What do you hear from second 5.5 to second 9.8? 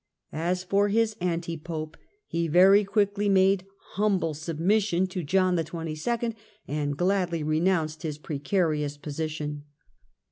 XXII. and gladly renounced his precarious position.